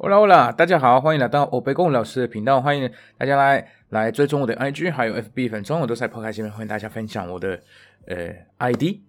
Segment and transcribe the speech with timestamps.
[0.00, 7.60] Hola Hola，大家好，欢迎来到欧贝贡老师的频道，欢迎大家来来追踪我的 IG 还有 FB 粉中，我都在破开前面欢迎大家分享我的
[8.06, 9.00] 呃 ID，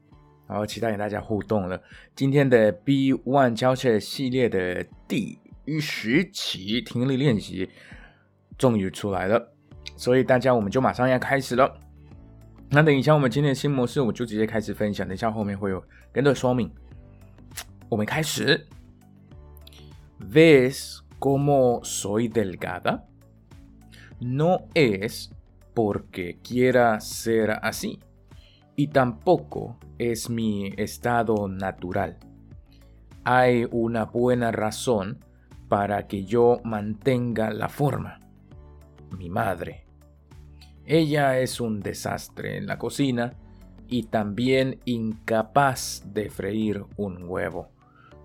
[0.47, 1.79] 然后期待与大家互动了。
[2.15, 5.37] 今天的 B One 教学系列的第
[5.79, 7.69] 十期听力练习
[8.57, 9.47] 终于出来了，
[9.95, 11.71] 所以大家我们就马上要开始了。
[12.71, 16.67] 那等一下我们今天新模式，我就直接开始分享，等一下后面会有更多说明。
[17.89, 18.65] 我们开始。
[20.21, 23.07] ¿Ves cómo soy delgada?
[24.19, 25.31] No es
[25.73, 27.99] porque quiera ser así
[28.75, 32.17] y tampoco es mi estado natural.
[33.23, 35.23] Hay una buena razón
[35.69, 38.19] para que yo mantenga la forma.
[39.17, 39.85] Mi madre.
[40.85, 43.35] Ella es un desastre en la cocina
[43.87, 47.69] y también incapaz de freír un huevo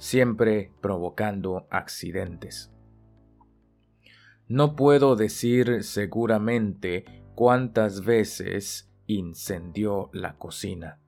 [0.04, 2.70] siempre provocando accidentes.
[4.48, 11.00] No puedo decir seguramente cuántas veces incendió la cocina,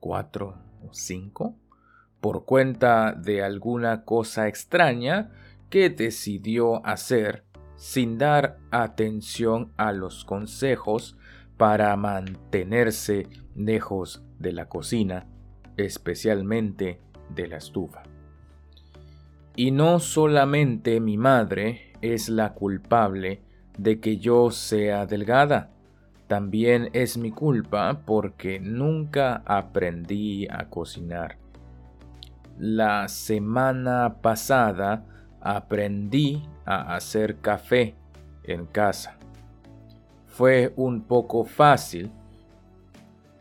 [0.00, 1.56] cuatro o cinco,
[2.20, 5.30] por cuenta de alguna cosa extraña
[5.70, 11.16] que decidió hacer sin dar atención a los consejos
[11.56, 15.26] para mantenerse lejos de la cocina,
[15.78, 17.00] especialmente
[17.34, 18.11] de la estufa.
[19.54, 23.42] Y no solamente mi madre es la culpable
[23.76, 25.70] de que yo sea delgada,
[26.26, 31.36] también es mi culpa porque nunca aprendí a cocinar.
[32.58, 35.04] La semana pasada
[35.42, 37.94] aprendí a hacer café
[38.44, 39.18] en casa.
[40.26, 42.10] Fue un poco fácil,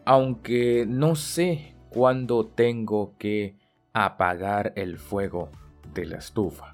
[0.04, 3.56] aunque no sé cuándo tengo que
[3.94, 5.50] apagar el fuego
[5.95, 6.73] de la estufa.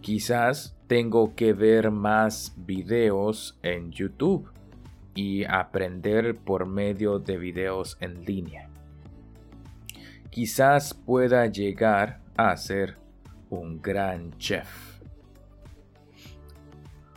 [0.00, 4.50] Quizás tengo que ver más videos en YouTube
[5.14, 8.68] y aprender por medio de videos en línea.
[10.30, 12.96] Quizás pueda llegar a ser
[13.50, 14.68] un gran chef.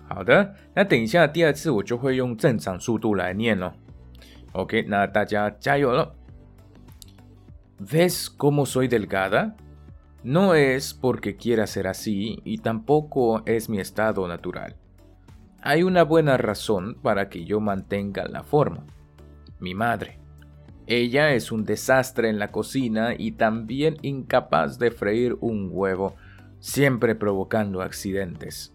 [0.09, 3.74] 好的，那等一下第二次我就会用正常速度来念了。
[4.53, 6.14] OK，那大家加油了。¿
[7.80, 9.53] Ves cómo soy delgada?
[10.26, 14.75] No es porque quiera ser así y tampoco es mi estado natural.
[15.62, 18.84] Hay una buena razón para que yo mantenga la forma.
[19.60, 20.19] Mi madre.
[20.88, 26.16] Ella es un desastre en la cocina y también incapaz de freír un huevo,
[26.58, 28.75] siempre provocando accidentes.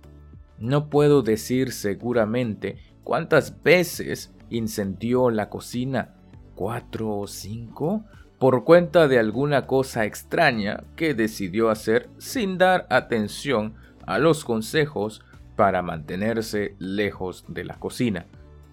[0.58, 6.16] No puedo decir seguramente cuántas veces incendió la cocina,
[6.56, 8.04] cuatro o cinco,
[8.40, 13.76] por cuenta de alguna cosa extraña que decidió hacer sin dar atención
[14.08, 15.22] a los consejos
[15.56, 18.26] para mantenerse lejos de la cocina,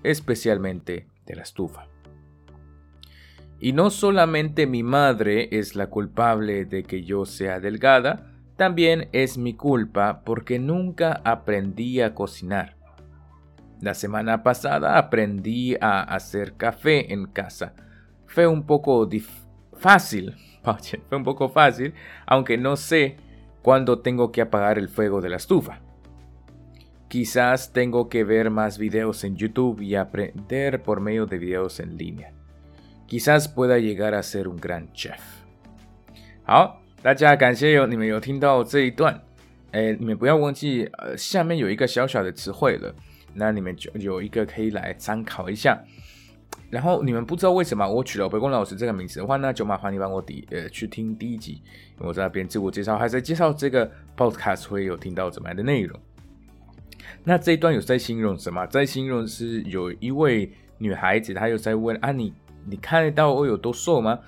[0.02, 1.86] especialmente de la estufa.
[3.60, 9.36] Y no solamente mi madre es la culpable de que yo sea delgada, también es
[9.36, 12.77] mi culpa porque nunca aprendí a cocinar.
[13.81, 17.73] La semana pasada aprendí a hacer café en casa.
[18.25, 19.41] Fue un poco difícil
[19.75, 20.33] fácil,
[21.09, 21.93] fue un poco fácil,
[22.25, 23.17] aunque no sé
[23.61, 25.81] cuándo tengo que apagar el fuego de la estufa.
[27.09, 31.97] Quizás tengo que ver más videos en YouTube y aprender por medio de videos en
[31.97, 32.31] línea.
[33.07, 35.19] Quizás pueda llegar a ser un gran chef.
[36.45, 39.21] 好，大家感谢有你们有听到这一段，
[39.71, 42.95] 哎，你们不要忘记，呃，下面有一个小小的词汇了，
[43.34, 45.78] 那你们就有一个可以来参考一下。
[46.70, 51.62] 然后你们不知道为什么我取了北宫老师这个名字的话，那就麻烦你帮我第呃去听第一集，
[51.98, 55.98] 我在那边自我介绍，还在介绍这个 podcast 会有听到怎么样的内容。
[57.24, 58.66] 那这一段有在形容什么？
[58.66, 62.34] 在形容是有一位女孩子，她有在问啊，你
[62.66, 64.18] 你看得到我有多瘦吗？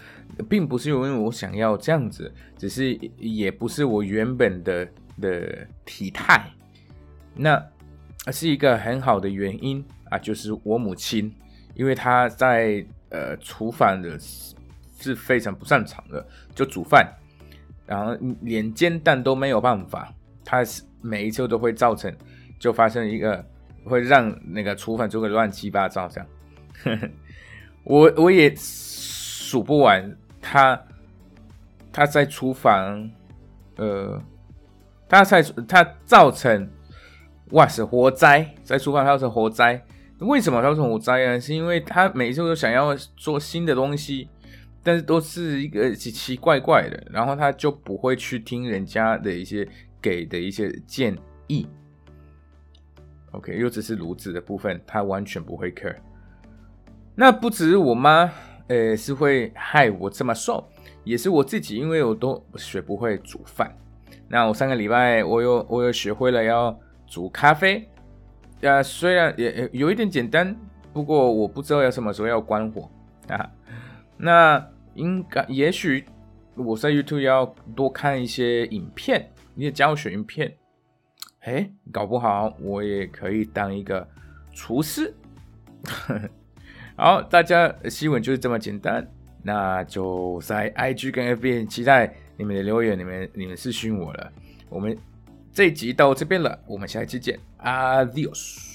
[0.49, 4.89] 并不是因为我想要这样子，只是也不是我原本的
[5.21, 6.51] 的体态，
[7.35, 7.63] 那
[8.33, 11.35] 是一个很好的原因啊，就是我母亲。
[11.75, 14.19] 因为她在呃厨房的
[14.99, 17.11] 是非常不擅长的，就煮饭，
[17.87, 20.13] 然后连煎蛋都没有办法，
[20.45, 20.63] 她
[21.01, 22.15] 每一次都会造成，
[22.59, 23.43] 就发生一个
[23.85, 27.11] 会让那个厨房就会乱七八糟这样。
[27.85, 30.79] 我我也数不完他
[31.93, 33.11] 他在厨房，
[33.77, 34.21] 呃，
[35.09, 36.69] 他在他造成
[37.51, 39.83] 哇塞火灾，在厨房造成火灾。
[40.21, 41.41] 为什么造成火灾呢？
[41.41, 44.29] 是因为他每次都想要做新的东西，
[44.83, 49.67] 但是都是一个奇奇怪怪的，然后他就不会去听人家的一些
[50.01, 51.17] 给的一些建
[51.47, 51.67] 议。
[53.33, 55.97] OK，又只是炉子的部分，他完全不会 care。
[57.15, 58.31] 那不止我妈，
[58.69, 60.69] 呃，是会害我这么瘦，
[61.03, 63.75] 也是我自己，因为我都学不会煮饭。
[64.29, 66.79] 那我上个礼拜，我又我又学会了要
[67.11, 67.87] 煮咖啡，
[68.63, 70.57] 啊，虽然也有一点简单，
[70.93, 72.89] 不过我不知道要什么时候要关火
[73.29, 73.51] 啊。
[74.17, 74.65] 那
[74.95, 76.05] 应该也许
[76.55, 80.55] 我在 YouTube 要多看一些影片，一些教学影片。
[81.41, 84.07] 哎，搞不好我也可以当一个
[84.53, 85.13] 厨师。
[86.97, 89.05] 好，大家新闻就是这么简单。
[89.43, 94.31] 那就在 IG 跟 FB 期待你们的留言，你们你们私讯我了。
[94.69, 94.95] 我们
[95.53, 98.70] 这一集到这边了，我们下一期见，Adios。